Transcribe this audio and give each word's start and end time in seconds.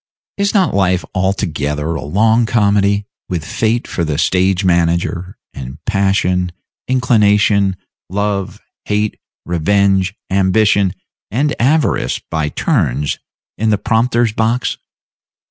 Is 0.37 0.55
not 0.55 0.73
life 0.73 1.05
altogether 1.13 1.93
a 1.93 2.03
long 2.03 2.47
comedy, 2.47 3.05
with 3.29 3.45
Fate 3.45 3.87
for 3.87 4.03
the 4.03 4.17
stage 4.17 4.65
manager, 4.65 5.37
and 5.53 5.77
Passion, 5.85 6.51
Inclination, 6.87 7.77
Love, 8.09 8.59
Hate, 8.85 9.19
Revenge, 9.45 10.15
Ambition, 10.31 10.95
and 11.29 11.53
Avarice, 11.61 12.17
by 12.31 12.49
turns, 12.49 13.19
in 13.59 13.69
the 13.69 13.77
prompter's 13.77 14.33
box? 14.33 14.79